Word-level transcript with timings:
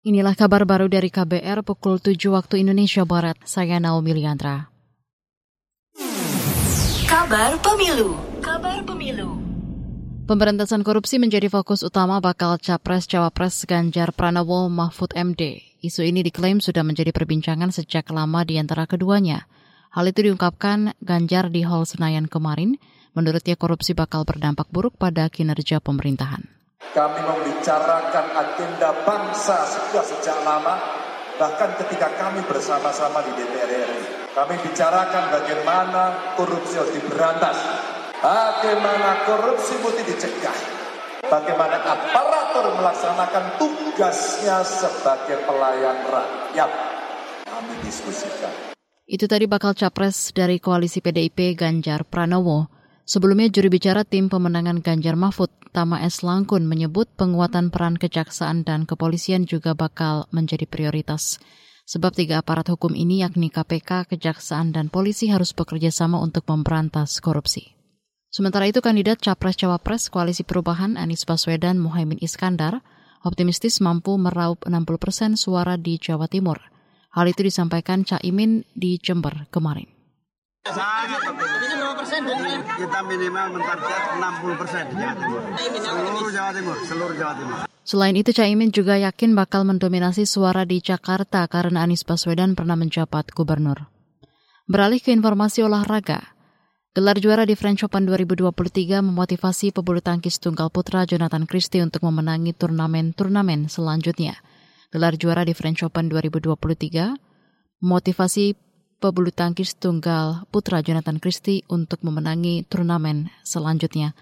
Inilah 0.00 0.32
kabar 0.32 0.64
baru 0.64 0.88
dari 0.88 1.12
KBR 1.12 1.60
pukul 1.60 2.00
7 2.00 2.16
waktu 2.32 2.64
Indonesia 2.64 3.04
Barat. 3.04 3.36
Saya 3.44 3.76
Naomi 3.76 4.16
Liandra. 4.16 4.72
Kabar 7.04 7.60
Pemilu. 7.60 8.16
Kabar 8.40 8.80
Pemilu. 8.80 9.36
Pemberantasan 10.24 10.80
korupsi 10.88 11.20
menjadi 11.20 11.52
fokus 11.52 11.84
utama 11.84 12.16
bakal 12.16 12.56
Capres-Cawapres 12.56 13.68
Ganjar 13.68 14.16
Pranowo 14.16 14.72
Mahfud 14.72 15.12
MD. 15.12 15.60
Isu 15.84 16.08
ini 16.08 16.24
diklaim 16.24 16.64
sudah 16.64 16.80
menjadi 16.80 17.12
perbincangan 17.12 17.68
sejak 17.68 18.08
lama 18.08 18.40
di 18.48 18.56
antara 18.56 18.88
keduanya. 18.88 19.44
Hal 19.92 20.08
itu 20.08 20.24
diungkapkan 20.24 20.96
Ganjar 21.04 21.52
di 21.52 21.60
Hall 21.60 21.84
Senayan 21.84 22.24
kemarin. 22.24 22.80
Menurutnya 23.12 23.52
korupsi 23.52 23.92
bakal 23.92 24.24
berdampak 24.24 24.72
buruk 24.72 24.96
pada 24.96 25.28
kinerja 25.28 25.76
pemerintahan. 25.84 26.59
Kami 26.90 27.22
membicarakan 27.22 28.34
agenda 28.34 28.90
bangsa 29.06 29.62
sudah 29.62 30.02
sejak 30.02 30.42
lama, 30.42 30.74
bahkan 31.38 31.70
ketika 31.78 32.10
kami 32.18 32.42
bersama-sama 32.50 33.22
di 33.22 33.30
DPR 33.38 33.70
RI. 33.70 34.02
Kami 34.34 34.58
bicarakan 34.58 35.30
bagaimana 35.30 36.34
korupsi 36.34 36.82
harus 36.82 36.90
diberantas, 36.90 37.54
bagaimana 38.18 39.22
korupsi 39.22 39.78
mesti 39.78 40.02
dicegah, 40.02 40.58
bagaimana 41.30 41.78
aparatur 41.78 42.74
melaksanakan 42.74 43.54
tugasnya 43.62 44.66
sebagai 44.66 45.46
pelayan 45.46 46.10
rakyat. 46.10 46.70
Kami 47.46 47.74
diskusikan. 47.86 48.74
Itu 49.06 49.30
tadi 49.30 49.46
bakal 49.46 49.78
capres 49.78 50.34
dari 50.34 50.58
koalisi 50.58 50.98
PDIP 50.98 51.54
Ganjar 51.54 52.02
Pranowo. 52.02 52.79
Sebelumnya 53.10 53.50
juri 53.50 53.74
bicara 53.74 54.06
tim 54.06 54.30
pemenangan 54.30 54.86
Ganjar 54.86 55.18
Mahfud, 55.18 55.50
Tama 55.74 55.98
S. 56.06 56.22
Langkun 56.22 56.62
menyebut 56.62 57.10
penguatan 57.18 57.74
peran 57.74 57.98
kejaksaan 57.98 58.62
dan 58.62 58.86
kepolisian 58.86 59.50
juga 59.50 59.74
bakal 59.74 60.30
menjadi 60.30 60.62
prioritas. 60.70 61.42
Sebab 61.90 62.14
tiga 62.14 62.38
aparat 62.38 62.70
hukum 62.70 62.94
ini 62.94 63.26
yakni 63.26 63.50
KPK, 63.50 64.06
Kejaksaan, 64.14 64.70
dan 64.70 64.94
polisi 64.94 65.26
harus 65.26 65.50
bekerja 65.50 65.90
sama 65.90 66.22
untuk 66.22 66.46
memberantas 66.46 67.18
korupsi. 67.18 67.74
Sementara 68.30 68.70
itu 68.70 68.78
kandidat 68.78 69.18
Capres-Cawapres 69.18 70.06
Koalisi 70.06 70.46
Perubahan 70.46 70.94
Anies 70.94 71.26
Baswedan 71.26 71.82
Muhaimin 71.82 72.22
Iskandar 72.22 72.78
optimistis 73.26 73.82
mampu 73.82 74.14
meraup 74.22 74.62
60 74.62 74.86
persen 75.02 75.30
suara 75.34 75.74
di 75.74 75.98
Jawa 75.98 76.30
Timur. 76.30 76.62
Hal 77.10 77.26
itu 77.26 77.42
disampaikan 77.42 78.06
Caimin 78.06 78.62
di 78.78 79.02
Jember 79.02 79.50
kemarin. 79.50 79.90
Sangat 80.62 81.26
Kita 82.10 82.98
minimal 83.06 83.46
mentarget 83.54 84.02
60 84.18 84.60
persen 84.60 84.84
Jawa 84.98 85.14
Timur. 85.14 85.40
Seluruh 85.78 86.30
Jawa 86.34 86.50
Timur, 86.50 86.76
seluruh 86.82 87.14
Jawa 87.14 87.34
Timur. 87.38 87.56
Selain 87.86 88.14
itu, 88.18 88.34
Caimin 88.34 88.74
juga 88.74 88.98
yakin 88.98 89.38
bakal 89.38 89.62
mendominasi 89.62 90.26
suara 90.26 90.66
di 90.66 90.82
Jakarta 90.82 91.46
karena 91.46 91.86
Anies 91.86 92.02
Baswedan 92.02 92.58
pernah 92.58 92.74
menjabat 92.74 93.30
gubernur. 93.30 93.86
Beralih 94.66 94.98
ke 94.98 95.14
informasi 95.14 95.62
olahraga, 95.62 96.34
gelar 96.94 97.18
juara 97.22 97.46
di 97.46 97.54
French 97.54 97.86
Open 97.86 98.06
2023 98.06 99.02
memotivasi 99.06 99.70
pebulu 99.70 100.02
tangkis 100.02 100.42
tunggal 100.42 100.70
putra 100.70 101.06
Jonathan 101.06 101.46
Christie 101.46 101.82
untuk 101.82 102.02
memenangi 102.06 102.54
turnamen-turnamen 102.54 103.70
selanjutnya. 103.70 104.38
Gelar 104.90 105.14
juara 105.14 105.46
di 105.46 105.54
French 105.54 105.86
Open 105.86 106.10
2023 106.10 107.86
motivasi 107.86 108.69
pebulu 109.00 109.32
tangkis 109.32 109.74
tunggal 109.80 110.44
putra 110.52 110.84
Jonathan 110.84 111.16
Christie 111.16 111.64
untuk 111.72 112.04
memenangi 112.04 112.68
turnamen 112.68 113.32
selanjutnya. 113.40 114.12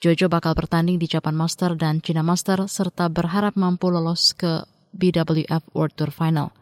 Jojo 0.00 0.32
bakal 0.32 0.56
bertanding 0.56 0.96
di 0.96 1.10
Japan 1.10 1.36
Master 1.36 1.76
dan 1.76 2.00
China 2.00 2.24
Master 2.24 2.64
serta 2.70 3.10
berharap 3.10 3.58
mampu 3.58 3.92
lolos 3.92 4.32
ke 4.32 4.64
BWF 4.96 5.74
World 5.76 5.94
Tour 5.98 6.14
Final. 6.14 6.54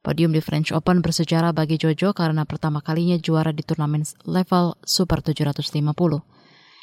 Podium 0.00 0.30
di 0.30 0.38
French 0.38 0.70
Open 0.70 1.02
bersejarah 1.02 1.50
bagi 1.50 1.76
Jojo 1.82 2.14
karena 2.14 2.46
pertama 2.46 2.78
kalinya 2.78 3.18
juara 3.18 3.50
di 3.50 3.66
turnamen 3.66 4.06
level 4.22 4.78
Super 4.86 5.18
750. 5.20 5.66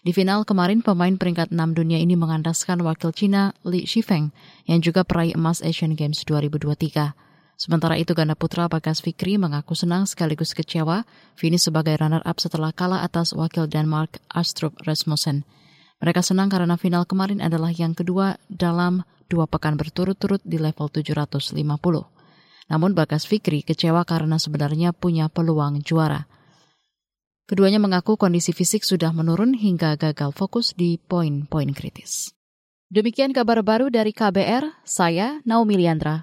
Di 0.04 0.12
final 0.12 0.44
kemarin, 0.44 0.84
pemain 0.84 1.16
peringkat 1.16 1.56
6 1.56 1.80
dunia 1.80 1.96
ini 1.96 2.20
mengandaskan 2.20 2.84
wakil 2.84 3.16
China 3.16 3.56
Li 3.64 3.88
Shifeng 3.88 4.36
yang 4.68 4.84
juga 4.84 5.08
peraih 5.08 5.40
emas 5.40 5.64
Asian 5.64 5.96
Games 5.96 6.28
2023. 6.28 7.33
Sementara 7.64 7.96
itu 7.96 8.12
ganda 8.12 8.36
putra 8.36 8.68
Bagas 8.68 9.00
Fikri 9.00 9.40
mengaku 9.40 9.72
senang 9.72 10.04
sekaligus 10.04 10.52
kecewa 10.52 11.08
finish 11.40 11.72
sebagai 11.72 11.96
runner-up 11.96 12.36
setelah 12.36 12.76
kalah 12.76 13.08
atas 13.08 13.32
wakil 13.32 13.72
Denmark 13.72 14.20
Astrup 14.28 14.76
Rasmussen. 14.84 15.48
Mereka 16.04 16.20
senang 16.20 16.52
karena 16.52 16.76
final 16.76 17.08
kemarin 17.08 17.40
adalah 17.40 17.72
yang 17.72 17.96
kedua 17.96 18.36
dalam 18.52 19.08
dua 19.32 19.48
pekan 19.48 19.80
berturut-turut 19.80 20.44
di 20.44 20.60
level 20.60 20.92
750. 20.92 21.56
Namun 22.68 22.92
Bagas 22.92 23.24
Fikri 23.24 23.64
kecewa 23.64 24.04
karena 24.04 24.36
sebenarnya 24.36 24.92
punya 24.92 25.32
peluang 25.32 25.80
juara. 25.88 26.28
Keduanya 27.48 27.80
mengaku 27.80 28.20
kondisi 28.20 28.52
fisik 28.52 28.84
sudah 28.84 29.16
menurun 29.16 29.56
hingga 29.56 29.96
gagal 29.96 30.36
fokus 30.36 30.76
di 30.76 31.00
poin-poin 31.00 31.72
kritis. 31.72 32.36
Demikian 32.92 33.32
kabar 33.34 33.64
baru 33.64 33.88
dari 33.88 34.12
KBR, 34.12 34.84
saya 34.84 35.40
Naomi 35.48 35.80
Liandra. 35.80 36.22